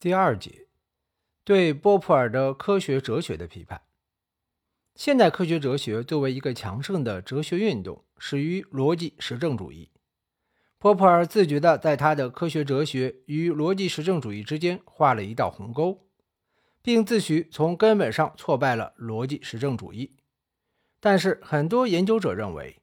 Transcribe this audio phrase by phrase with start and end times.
[0.00, 0.68] 第二节，
[1.42, 3.82] 对波普尔的科学哲学的批判。
[4.94, 9.90] 现代科学哲学作为一个强盛的哲学运动，始于逻辑实证主义。
[10.78, 16.06] 波普尔自觉地在他的科学哲学与逻辑实证主义之间画了一道鸿沟，
[16.80, 20.14] 并自诩从根本上挫败了逻辑实证主义。
[21.00, 22.80] 但是，很多研究者认为，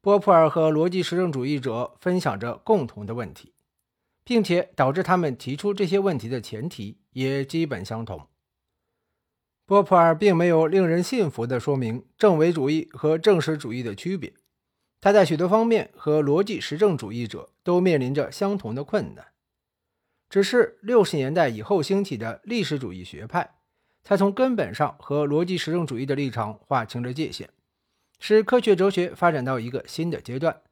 [0.00, 3.54] 波普尔和逻辑实证主义者分享着共同的问题，
[4.26, 8.26] 并且导致他们提出这些问题的前提也基本相同。
[9.64, 14.34] 波普尔并没有令人信服地说明正伪主义和证实主义的区别，
[15.00, 19.28] 他在许多方面和逻辑实证主义者都面临着相同的困难。
[20.28, 23.58] 只是六十年代以后兴起的历史主义学派，
[24.02, 27.48] 才从根本上和逻辑实证主义的立场划清了界限。
[28.18, 30.62] 使科学哲学发展到一个新的阶段。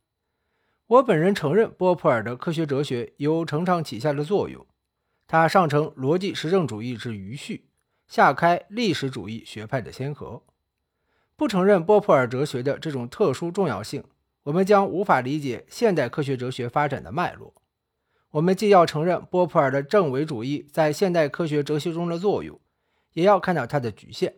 [0.87, 4.67] 我本人承认波普尔的科学哲学有承上启下的作用，
[5.27, 7.69] 他上承逻辑实证主义之余序，
[8.07, 10.43] 下开历史主义学派的先河。
[11.37, 14.05] 不承认波普尔哲学的这种特殊重要性，
[14.43, 17.55] 我们将无法理解现代科学哲学发展的脉络。
[18.33, 22.61] 我们既要承认波普尔的证伪主义在现代科学哲学中的作用，
[23.15, 24.35] 也要看到它的局限。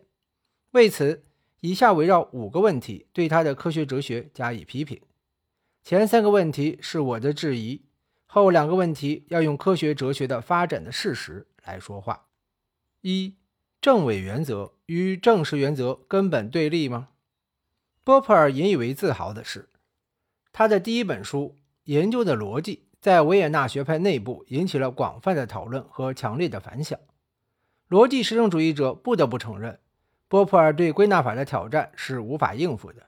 [0.71, 1.23] 为此。
[1.61, 5.01] 以下围绕五个问题对他的科学哲学加以批评。
[5.87, 7.81] 前三个问题是我的质疑，
[8.25, 12.25] 后两个问题要用科学哲学的发展的事实来说话。
[12.99, 13.37] 一、
[13.79, 17.07] 证伪原则与证实原则根本对立吗？
[18.03, 19.69] 波普尔引以为自豪的是，
[20.51, 26.99] 他的第一本书研究的逻辑在维也纳学派内部引起了广泛的讨论和强烈的反响。
[27.87, 29.79] 逻辑实证主义者不得不承认。
[30.27, 33.07] 波普尔对归纳法的挑战是无法应付的，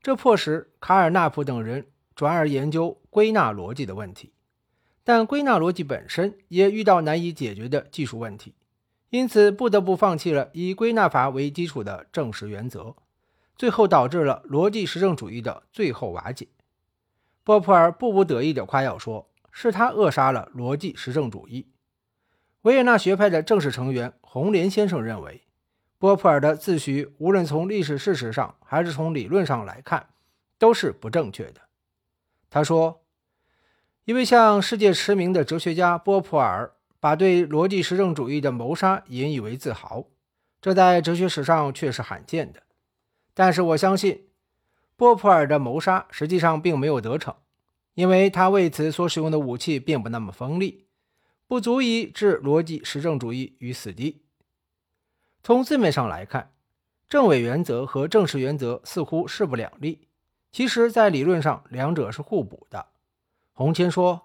[0.00, 1.86] 这迫使卡尔纳普等人
[2.18, 4.32] 转而研究归纳逻辑的问题。
[5.04, 8.56] 但归纳逻辑本身也遇到难以解决的技术问题，
[9.10, 12.96] 因此不得不放弃了以归纳法为基础的证实原则，
[13.54, 16.48] 最后导致了逻辑实证主义的最后瓦解。
[17.44, 21.68] 波普尔不无得意地夸耀说：“是他扼杀了逻辑实证主义。”
[22.62, 25.44] 维也纳学派的正式成员洪莲先生认为。
[25.96, 30.08] 波普尔的自诩，无论从历史事实上还是从理论上来看，
[30.58, 31.60] 都是不正确的。
[32.50, 33.04] 他说
[34.06, 40.06] ：“一位像世界驰名的哲学家波普尔，把对逻辑实证主义的谋杀引以为自豪，
[40.60, 42.62] 这在哲学史上却是罕见的。
[43.34, 44.28] 但是我相信，
[44.96, 47.36] 波普尔的谋杀实际上并没有得逞，
[47.94, 50.86] 因为他为此所使用的武器并不那么锋利，
[51.46, 54.22] 不足以置逻辑实证主义于死地。”
[55.44, 56.52] 从字面上来看，
[57.08, 60.07] 证伪原则和证实原则似乎势不两立。
[60.58, 62.86] 其实，在理论上，两者是互补的。
[63.52, 64.22] 洪谦说：“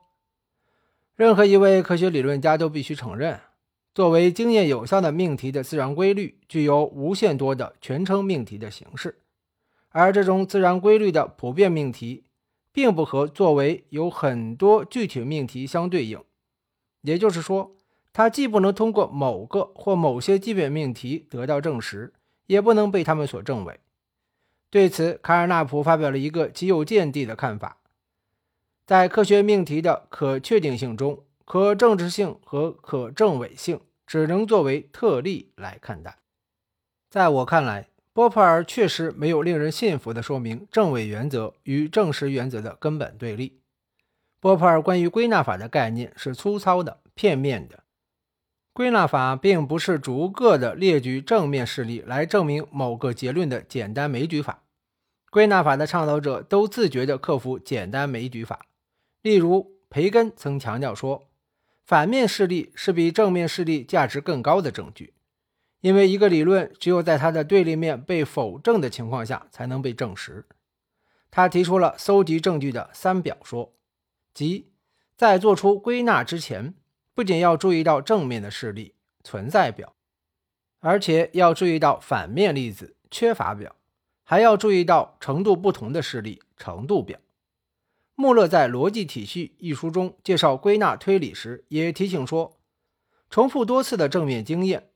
[1.15, 3.39] 任何一位科学理论家都必须承认，
[3.93, 9.19] 作为经验有效的命题的自然规律具有无限多的全称命题的形式，
[9.89, 12.23] 而这种自然规律的普遍命题，
[12.71, 16.19] 并不和作为有很多具体命题相对应。
[17.01, 17.75] 也就是说。”
[18.11, 22.11] 它既不能通过某个或某些基本命题得到证实，
[22.47, 23.79] 也不能被他们所证伪。
[24.73, 27.77] 对此，卡尔纳普发表了一个极有见地的看法：
[28.87, 36.17] 在科学命题的可确定性中，可证实性和可证伪性只能作为特例来看待。
[37.07, 43.59] 在我看来，波普尔确实没有令人信服地说明证伪原则与证实原则的根本对立。
[44.39, 47.83] 波普尔关于归纳法的概念是粗糙的、片面的。
[48.73, 54.61] 归纳法并不是逐个的列举正面事例来证明某个结论的简单枚举法。
[55.33, 58.67] 归纳法的倡导者都自觉地克服简单枚举法。
[59.23, 61.27] 例如，培根曾强调说，
[61.83, 65.15] 反面事例是比正面事例价值更高的证据，
[65.81, 70.45] 因为一个理论只有在它的对立面被否证的情况下才能被证实。
[71.31, 73.73] 他提出了搜集证据的三表说，
[74.35, 74.71] 即
[75.17, 76.75] 在做出归纳之前。
[77.15, 79.95] 不仅要注意到正面的事例存在表，
[80.79, 83.75] 而且要注意到反面例子缺乏表，
[84.33, 87.19] 还要注意到程度不同的事例程度表。
[88.15, 92.57] 穆勒在《逻辑体系》一书中介绍归纳推理时，也提醒说，
[93.29, 94.89] 重复多次的正面经验，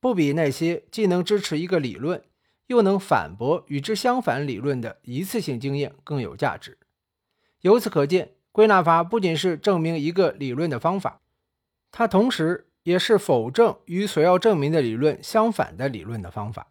[0.00, 2.24] 不比那些既能支持一个理论，
[2.68, 6.78] 又能反驳与之相反理论的一次性经验更有价值。
[7.60, 11.20] 由此可见，归纳法不仅是证明一个理论的方法。
[11.92, 16.68] 它同时也是否证与所要证明的理论相反的理论的方法。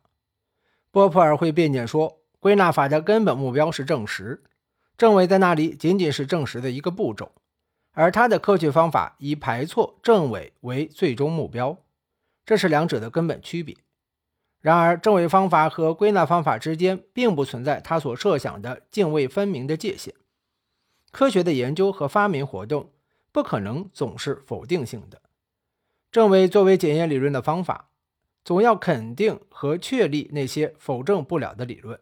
[0.97, 4.41] 波普尔会辩解说，归纳法的根本目标是证实，
[4.97, 7.33] 证伪在那里仅仅是证实的一个步骤，
[7.91, 11.77] 而他的科学方法以排错证伪为最终目标，
[12.47, 13.77] 这是两者的根本区别。
[14.59, 20.15] 然而，正伪方法和归纳方法之间并不存在他所设想的泾渭分明的界限。
[21.11, 22.89] 科学的研究和发明活动
[23.31, 25.21] 不可能总是否定性的。
[26.11, 27.91] 正伪作为检验理论的方法，
[28.47, 31.99] 总要肯定和确立那些否证不了的理论。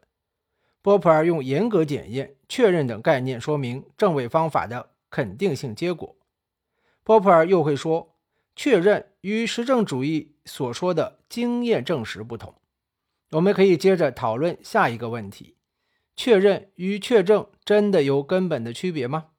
[0.84, 4.92] 波普尔用严格检验、确认等概念说明正伪方法的。
[5.10, 6.16] 肯定性结果，
[7.04, 8.16] 波普尔又会说，
[8.56, 12.54] 确认与实证主义所说的经验证实不同。
[13.32, 15.56] 我们可以接着讨论下一个问题：
[16.16, 19.32] 确认与确证真的有根本的区别吗？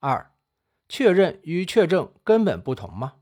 [0.00, 0.32] 二，
[0.88, 3.14] 确认与确证根本不同吗？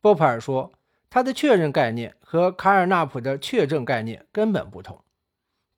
[0.00, 0.72] 波普尔说，
[1.10, 5.04] 他的确认概念和卡尔纳普的确证概念根本不同。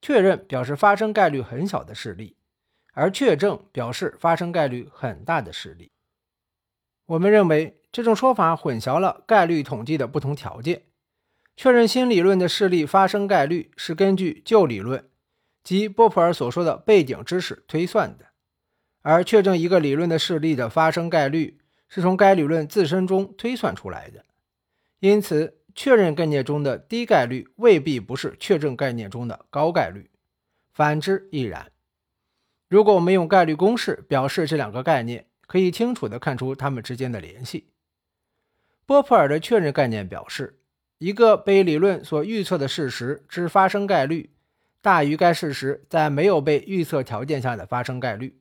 [0.01, 2.37] 确认表示发生概率很小的事例。
[2.95, 5.89] 而确证表示发生概率很大的事例。
[7.07, 10.83] 我们认为这种说法混淆了概率统计的不同条件。
[11.57, 15.09] 确认新理论的事例发生概率是根据旧理论
[15.63, 18.25] 及波普尔所说的背景知识推算的，
[19.01, 21.59] 而确证一个理论的事例的发生概率
[21.89, 24.23] 是从该理论自身中推算出来的。
[25.03, 30.09] 因此，确认概念中的低概率未必不是确证概念中的高概率，
[30.71, 31.69] 反之亦然。
[32.69, 37.67] 如果我们用概率公式表示这两个概念，可以清楚地看出它们之间的联系。
[38.85, 40.57] 波普尔的确认概念表示，
[40.99, 44.29] 一个被理论所预测的事实之发生概率
[44.81, 48.39] 大于该事实在没有被预测条件下的发生概率。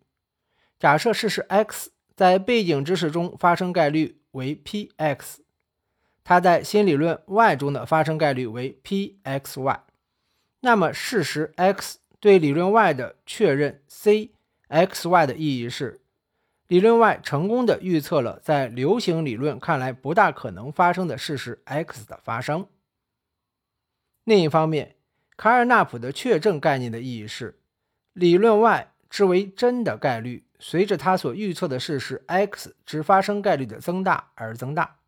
[0.79, 5.42] 假设事实 x 在背景知识中发生概率为 p(x)，
[6.25, 9.85] 它在新理论 y 中的发生概率为 p(x, y)，
[10.61, 11.99] 那么事实 x。
[12.21, 14.31] 对理论 Y 的确认，c
[14.69, 16.03] x y 的意义是，
[16.69, 22.69] 理论 Y 成功的预测了在流行理论看来不大可能发生的事实 x 的发生。
[24.23, 24.95] 另一方面，
[25.37, 27.59] 卡尔纳普的确证概念的意义是，
[28.13, 34.99] 理论 Y 之为真的概率随着他所预测的事实 x 之发生概率的增大而增大。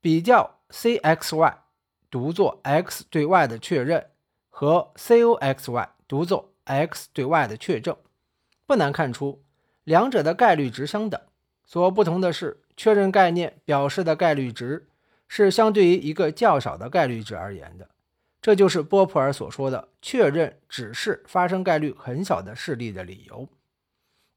[0.00, 1.62] 比较 c x y
[2.10, 4.06] 读作 x 对 y 的确认。
[4.52, 7.96] 和 coxy 读作 x 对 y 的确证，
[8.66, 9.42] 不难看出，
[9.84, 11.18] 两者的概率值相等。
[11.64, 14.86] 所不同的是，确认概念表示的概率值
[15.28, 17.88] 是相对于一个较少的概率值而言的。
[18.42, 23.48] 这就是波普尔所说的确认只是发生概率很小的事例的理由。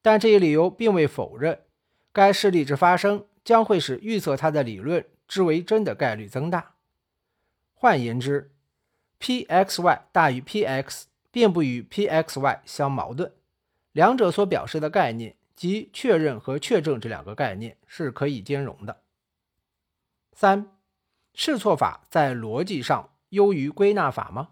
[0.02, 1.60] 但这一理由并未否认
[2.14, 6.76] 该事例之发生将会使预测它的理论之为真的概率增大。
[7.74, 8.52] 换言之
[9.20, 13.34] ，p(x, y) 大于 p(x) 并不与 p(x, y) 相矛盾，
[13.92, 19.02] 两者所表示的概念即确认和确证这两个概念是可以兼容的。
[20.34, 20.72] 三，
[21.34, 24.50] 试错法在逻辑上优于归纳法吗？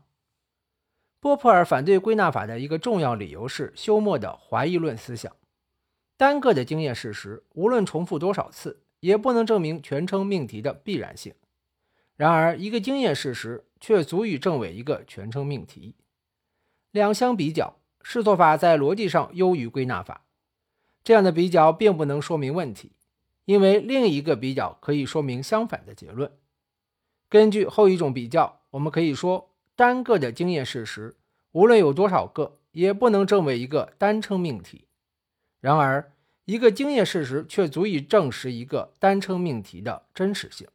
[1.19, 5.35] 波普尔反对归纳法的一个重要理由是休谟的怀疑论思想。
[6.17, 11.33] 单个的经验事实无论重复多少次，也不能证明全称命题的必然性。
[12.15, 15.95] 然而，一个经验事实却足以证伪一个全称命题。
[16.91, 20.25] 两相比较，试错法在逻辑上优于归纳法。
[21.03, 22.91] 这样的比较并不能说明问题，
[23.45, 26.31] 因为另一个比较可以说明相反的结论。
[27.27, 31.15] 根据后一种比较，我们可以说，单个的经验事实
[31.53, 34.85] 无论有多少个，也不能证伪一个单称命题。
[35.59, 36.11] 然而，
[36.51, 40.67] 一个经验事实却足以证实一个单称命题的真实性，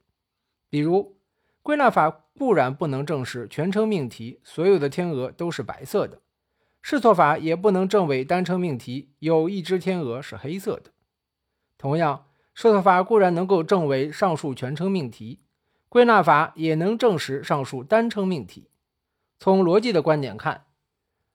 [0.71, 1.15] 比如。
[1.61, 6.23] 归纳法固然不能证实全称命题所有的天鹅都是白色的，
[6.81, 10.93] 试错法也不能证伪单称命题有一只天鹅是黑色的。
[11.77, 15.41] 同样，试错法固然能够证伪上述全称命题，
[15.91, 18.71] 归纳法也能证实上述单称命题。
[19.39, 20.67] 从逻辑的观点看，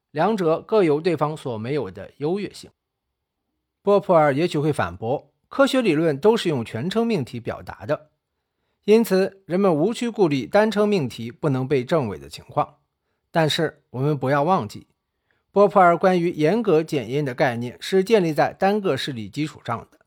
[0.10, 2.72] 两者各有对方所没有的优越性。
[3.84, 8.12] 波普尔也许会反驳：科学理论都是用全称命题表达的。
[8.86, 12.78] 因此，人们无需顾虑单称命题不能被证伪的情况。
[13.32, 14.88] 但是，我们不要忘记，
[15.52, 20.00] 波普尔关于严格检验的概念是建立在单个事例基础上的。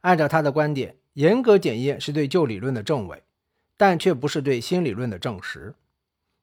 [0.00, 3.22] 按照他的观点，严格检验是对旧理论的证伪，
[3.76, 5.74] 但却不是对新理论的证实。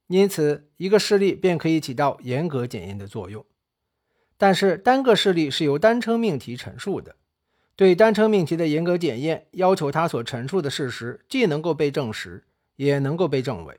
[0.08, 3.46] 因此，一个事例便可以起到严格检验的作用。
[4.42, 7.18] 但是，单个事例是由单称命题陈述的。
[7.76, 12.46] 对单称命题的严格检验，要求他所陈述的事实既能够被证实，
[12.78, 13.78] 也能够被证伪。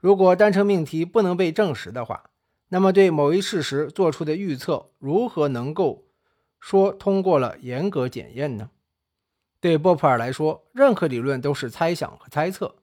[0.00, 2.30] 如果单称命题不能被证实的话，
[2.70, 6.06] 那么对某一事实做出的预测如何能够
[6.58, 8.70] 说通过了严格检验呢？
[9.60, 12.74] 对波普尔来说，任何理论都是猜想和猜测。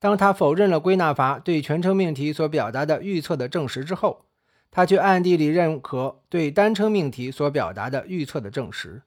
[0.00, 4.24] 当他否认了归纳法对全称命题所表达的预测的证实之后，
[4.70, 9.02] 他却暗地里认可对单称命题所表达的预测的证实。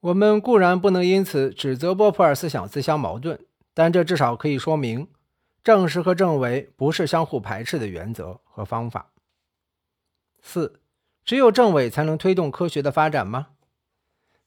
[0.00, 3.38] 我们固然不能因此指责波普尔思想自相矛盾，
[3.74, 5.08] 但这至少可以说明，
[5.62, 9.10] 证实和证伪不是相互排斥的原则和方法。
[10.40, 10.80] 四，
[11.22, 13.48] 只有证伪才能推动科学的发展吗？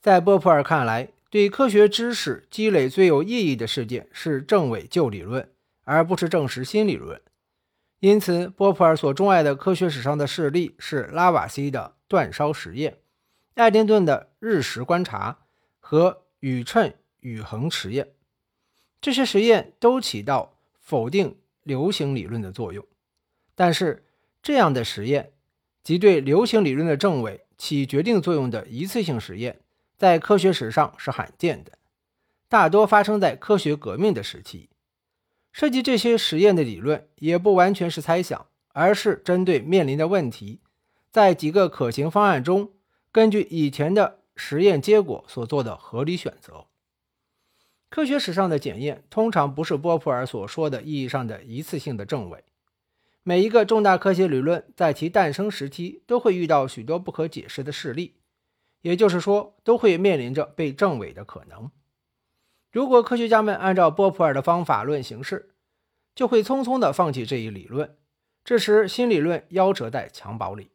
[0.01, 5.51] 在波普尔看来，对科学知识积累最有意义的事件是证伪旧理论，
[5.83, 7.21] 而不是证实新理论。
[8.03, 12.97] 因此，波普尔所钟爱的科学史上的事例是拉瓦锡的煅烧实验、
[13.53, 15.39] 爱丁顿的日食观察。
[15.79, 18.09] 和宇称宇恒实验，
[18.99, 22.85] 这些实验都起到否定流行理论的作用。
[23.55, 24.03] 但是，
[24.41, 25.31] 这样的实验
[25.81, 29.61] 即对流行理论的证伪起决定作用的一次性实验，
[29.97, 31.71] 在科学史上是罕见的，
[32.49, 34.69] 大多发生在科学革命的时期。
[35.53, 40.59] 设计这些实验的理论也不完全是猜想，而是针对面临的问题，
[41.09, 42.73] 在几个可行方案中，
[43.09, 44.19] 根据以前的。
[44.35, 46.65] 实验结果所做的合理选择。
[47.87, 52.43] 科学史上的检验通常不是波普尔所说的意义上的一次性的证伪。
[53.21, 58.15] 每一个重大科学理论在其诞生时期都会遇到许多不可解释的事例，
[58.81, 61.69] 也就是说，都会面临着被证伪的可能。
[62.73, 65.51] 如果科学家们按照波普尔的方法论行事，
[66.15, 67.95] 就会匆匆地放弃这一理论，
[68.43, 70.71] 这时新理论夭折在襁褓里。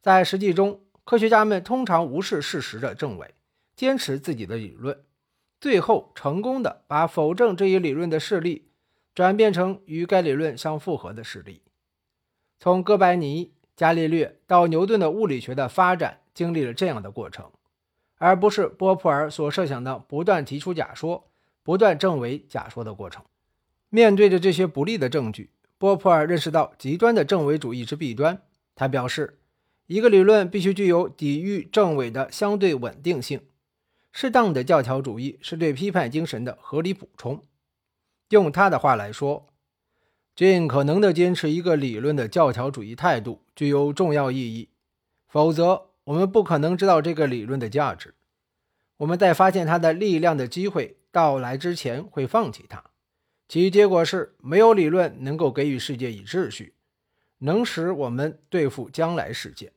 [0.00, 3.34] 在实际中，科学家们通常无视事实的证伪，
[3.76, 5.04] 坚持自己的理论，
[5.60, 8.70] 最后成功的把否证这一理论的事例
[9.14, 11.60] 转变成与该理论相符合的事例。
[12.58, 17.52] 从哥白尼、伽利略到牛顿的物理学的发展，经历了这样的过程，
[18.22, 21.24] 而不是波普尔所设想的不断提出假说、
[21.62, 23.24] 不断证伪假说的过程。
[23.88, 28.40] 面对着这些不利的证据，波普尔认识到极端的证伪主义之弊端。
[28.74, 29.38] 他表示。
[29.88, 33.42] 一个理论必须具有抵御证伪的相对稳定性。
[34.10, 37.42] 适当的教条主义是对批判精神的合理补充。
[38.30, 39.48] 用他的话来说，
[40.34, 44.70] 尽可能的坚持一个理论的教条主义态度具有重要意义。
[45.28, 48.14] 否则，我们不可能知道这个理论的价值。
[48.98, 52.84] 我们在发现它的力量的机会到来之前会放弃它。
[53.48, 56.74] 其结果是，没有理论能够给予世界以秩序，
[57.38, 59.72] 能使我们对付将来事件。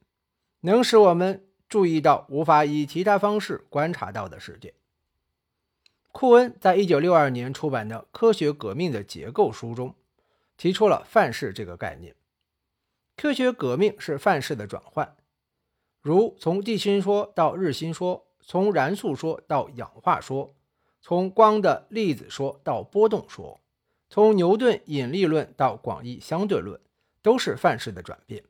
[0.61, 4.73] 能使我们注意到无法以其他方式观察到的世界。
[6.11, 9.93] 库恩在一九六二年出版的《科学革命的结构》书中
[10.55, 12.15] 提出了范式这个概念。
[13.17, 15.15] 科学革命是范式的转换，
[16.05, 20.53] 如从地心说到日心说，从燃素说到氧化说，
[21.01, 23.59] 从光的粒子说到波动说，
[24.07, 26.79] 从牛顿引力论到广义相对论，
[27.23, 28.43] 都是范式的转变。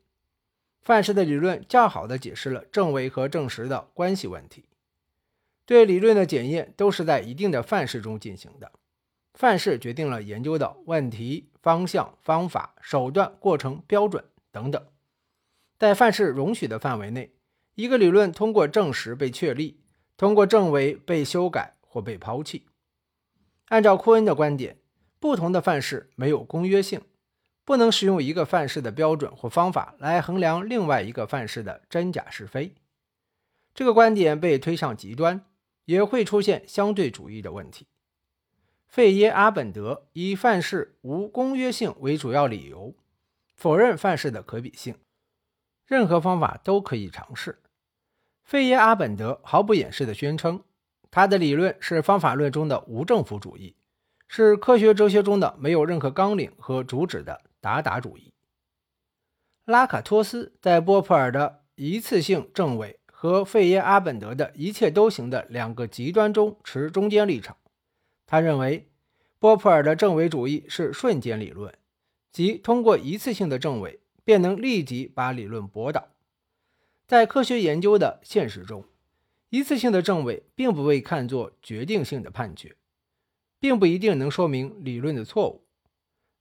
[0.82, 4.66] 范式的理论较好地解释了证伪和证实的关系问题。
[5.64, 8.70] 对理论的检验都是在一定的范式中进行的。
[9.32, 14.22] 范式决定了研究的问题、方向、方法、手段、过程、标准
[14.52, 14.86] 等等。
[15.78, 17.32] 在范式容许的范围内，
[17.76, 19.80] 一个理论通过证实被确立，
[20.16, 22.66] 通过证伪被修改或被抛弃。
[23.66, 24.78] 按照库恩的观点，
[25.20, 27.00] 不同的范式没有公约性。
[27.64, 32.72] 不能使用一个范式的标准或方法来衡量另外一个范式的真假是非。
[33.74, 35.44] 这个观点被推上极端，
[35.84, 37.88] 也会出现相对主义的问题。
[38.86, 42.94] 费耶阿本德以范式无公约性为主要理由，
[43.56, 44.94] 否认范式的可比性。
[45.84, 47.58] 任何方法都可以尝试。
[48.46, 50.62] 费耶阿本德毫不掩饰地宣称，
[51.10, 53.76] 他的理论是方法论中的无政府主义，
[54.28, 57.42] 是科学哲学中的没有任何纲领和主旨的。
[57.58, 58.32] 达达主义。
[59.64, 67.56] 拉卡托斯在波普尔的一次性证伪和费耶阿本德的一切都行的两个极端中持中间立场。
[68.24, 68.88] 他认为，
[69.40, 71.74] 波普尔的证伪主义是瞬间理论，
[72.30, 76.06] 即通过一次性的证伪便能立即把理论驳倒。
[77.06, 78.84] 在科学研究的现实中，
[79.48, 82.76] 一次性的证伪并不被看作决定性的判决，
[83.58, 85.64] 并不一定能说明理论的错误。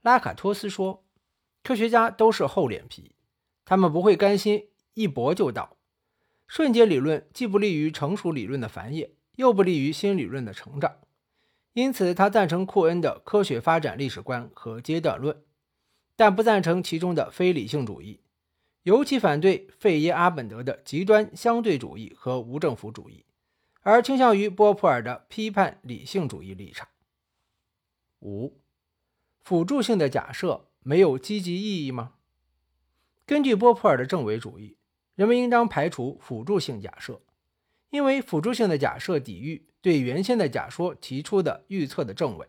[0.01, 1.01] 拉卡托斯说。
[1.63, 3.15] 科学家都是厚脸皮，
[3.65, 5.77] 他们不会甘心一驳就倒。
[6.47, 10.97] 瞬间理论既不利于成熟理论的繁衍，又不利于新理论的成长。
[11.73, 15.43] 因此，他赞成库恩的科学发展历史观和阶段论，
[16.15, 18.19] 但不赞成其中的非理性主义，
[18.85, 23.25] 尤其反对费耶阿本德的极端相对主义和无政府主义，
[23.81, 26.87] 而倾向于波普尔的批判理性主义立场。
[28.19, 28.61] 五、
[29.41, 32.13] 辅助性的假设没有积极意义吗？
[33.25, 34.77] 根据波普尔的证伪主义，
[35.15, 37.19] 人们应当排除辅助性假设，
[37.89, 42.47] 因为辅助性的假设抵御对原先的假说提出的预测的证伪，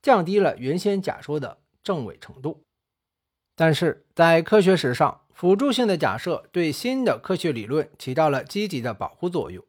[0.00, 2.64] 降低了原先假说的证伪程度。
[3.56, 9.64] 但是在科学史上，辅助性的假设对新的科学理论起到了积极的保护作用。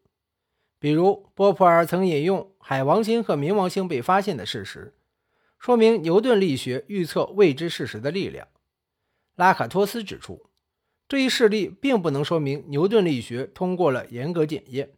[0.79, 4.93] 比如，波普尔曾引用海王星和冥王星被发现的事实，
[5.57, 8.47] 说明牛顿力学预测未知事实的力量。
[9.35, 10.45] 拉卡托斯指出，
[11.07, 14.91] 这一事例并不能说明牛顿力学通过了严格检验，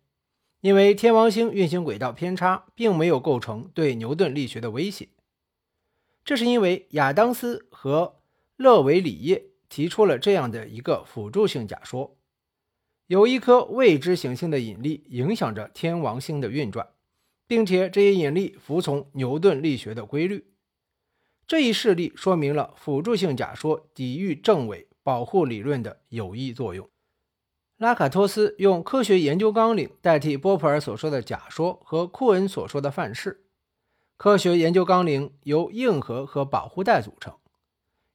[0.61, 5.07] 因为天王星运行轨道偏差并没有构成对牛顿力学的威胁。
[6.25, 8.16] 这是因为亚当斯和
[8.57, 12.17] 勒维里耶提出了这样的一个辅助性假说：
[13.05, 16.89] 有一颗未知行星的引力影响着天王星的运转，
[17.45, 20.51] 并且这一引力服从牛顿力学的规律。
[21.45, 26.89] 这一事例说明了辅助性假说抵御证伪保护理论的有益作用。
[27.77, 33.45] 拉卡托斯用科学研究纲领代替波普尔所说的假说和库恩所说的范式。
[34.17, 37.37] 科学研究纲领由硬核和保护带组成。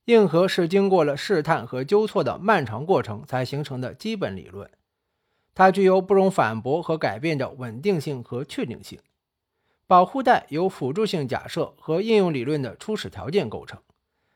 [0.06, 4.68] 硬核是经过了试探和纠错的漫长过程才形成的基本理论，
[5.54, 8.98] 它具有不容反驳和改变的稳定性和确定性。
[9.86, 13.80] 保护带由辅助性假设和应用理论的初始条件构成，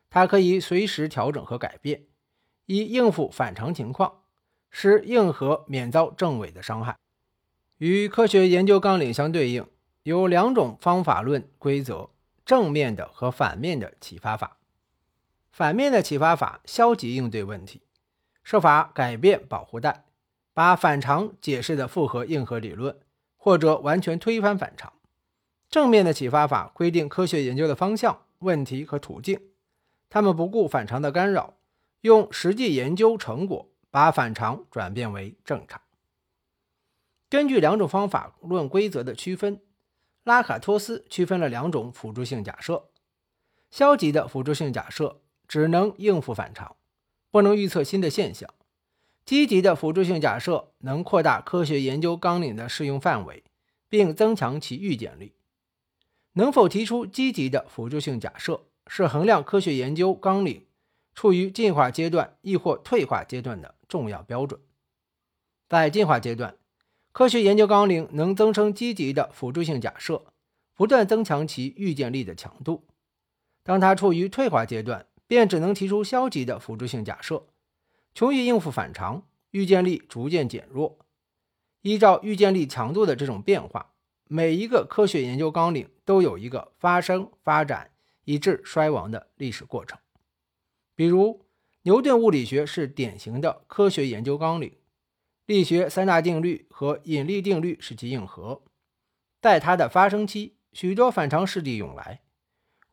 [0.09, 2.03] 它可以随时调整和改变，
[2.65, 4.21] 以应付反常情况，
[4.69, 6.95] 使硬核免遭证伪的伤害。
[7.79, 9.65] 与科学研究纲领相对应，
[10.03, 12.09] 有两种方法论规则：
[12.45, 14.57] 正面的和反面的启发法。
[15.57, 17.81] 反面的启发法消极应对问题，
[18.43, 20.05] 设法改变保护带，
[20.53, 22.95] 把反常解释的复合硬核理论，
[23.37, 24.93] 或者完全推翻反常。
[25.67, 29.41] 正面的启发法规定科学研究的方向、问题和途径，
[30.11, 31.55] 他们不顾反常的干扰，
[32.01, 35.81] 用实际研究成果把反常转变为正常。
[37.31, 39.59] 根据两种方法论规则的区分，
[40.23, 42.91] 拉卡托斯区分了两种辅助性假设：
[43.71, 46.75] 消极的辅助性假设只能应付反常，
[47.31, 48.49] 不能预测新的现象；
[49.25, 53.43] 积极的辅助性假设能扩大科学研究纲领的适用范围，
[53.89, 55.33] 并增强其预见力。
[56.33, 60.65] 能否提出积极的辅助性假设，是衡量科学研究纲领
[61.15, 64.59] 处于进化阶段亦或退化阶段的重要标准。
[65.67, 66.55] 在进化阶段，
[67.11, 70.25] 科学研究纲领能增生积极的辅助性假设，
[70.75, 72.83] 不断增强其预见力的强度；
[73.63, 77.45] 当它处于退化阶段，便只能提出消极的辅助性假设，
[78.13, 80.97] 穷于应付反常，预见力逐渐减弱。
[81.81, 83.93] 依照预见力强度的这种变化。
[84.29, 87.91] 每一个科学研究纲领都有一个发生、发展
[88.25, 89.97] 以致衰亡的历史过程。
[90.95, 91.45] 比如，
[91.83, 94.75] 牛顿物理学是典型的科学研究纲领，
[95.45, 98.61] 力学三大定律和引力定律是其硬核。
[99.41, 102.19] 在它的发生期，许多反常事例涌来。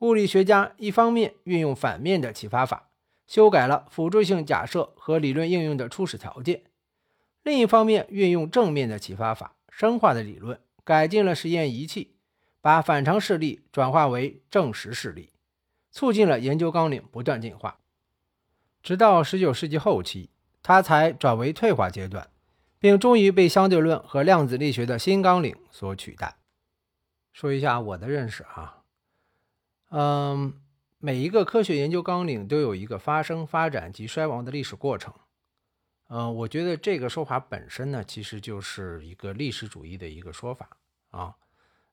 [0.00, 2.90] 物理学家一方面运用反面的启发法，
[3.26, 6.61] 修改了辅助性假设和理论应用的初始条件；
[7.42, 10.61] 另一方面运用正面的启发法，深化的理论。
[10.87, 12.14] 改进了实验仪器，
[12.61, 15.33] 把反常事例转化为正实事例，
[15.90, 17.78] 促进了研究纲领不断进化。
[18.83, 20.28] 直到19世纪后期，
[20.62, 22.28] 它才转为退化阶段，
[22.78, 26.37] 并终于被相对论和量子力学的新纲领所取代。
[27.33, 28.84] 说一下我的认识啊，
[29.96, 30.52] 嗯，
[30.98, 35.14] 每一个科学研究纲领都有一个发生、发展及衰亡的历史过程。
[36.09, 40.68] 嗯，我觉得这个说法本身呢，其实就是一个历史主义的一个说法
[41.11, 41.37] 啊。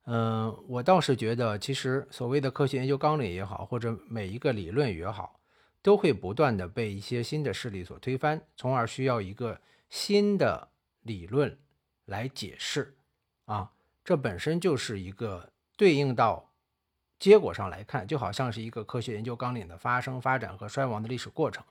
[0.05, 5.39] 嗯，我倒是觉得，其实所谓的科学研究纲领也好，或者每一个理论也好，
[5.83, 9.61] 都会不断的被一些新的势力所推翻，从而需要一个
[9.91, 10.67] 新的
[11.03, 11.55] 理论
[12.05, 12.95] 来解释
[13.45, 13.71] 啊。
[14.03, 16.50] 这本身就是一个对应到
[17.21, 21.63] 结果上来看，就好像是一个科学研究纲领的发生、发展和衰亡的历史过程。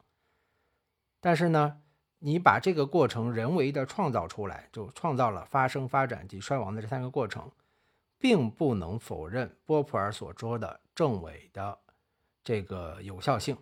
[1.20, 1.82] 但是呢？
[2.22, 7.50] 你把这个过程人为的创造出来，就创造了发生、发展及衰亡的这三个过程，
[8.18, 11.78] 并不能否认波普尔所说的证伪的
[12.44, 13.56] 这个有效性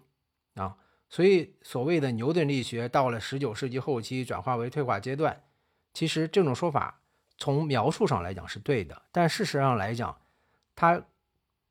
[0.56, 0.76] 啊。
[1.08, 5.40] 所以，所谓的牛顿力学到了十九世纪后期转化为退化阶段，
[5.94, 7.00] 其实这种说法
[7.36, 10.20] 从描述上来讲是对的，但事实上来讲，
[10.74, 11.00] 它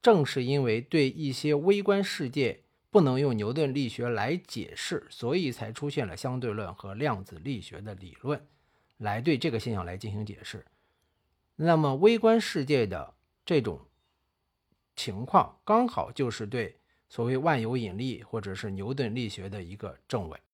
[0.02, 8.42] 正是因为对一些微观世界不能用牛顿力学来解释，所以才出现了相对论和量子力学的理论
[8.98, 10.66] 来对这个现象来进行解释。
[11.56, 13.14] 那么微观世界的
[13.46, 13.82] 这种
[14.96, 16.78] 情况，刚好就是对
[17.10, 20.40] 所谓万有引力或者是牛顿力学的一个证伪。